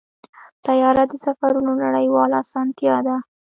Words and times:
طیاره 0.65 1.03
د 1.11 1.13
سفرونو 1.25 1.71
نړیواله 1.83 2.35
اسانتیا 2.43 2.95
ده. 3.07 3.15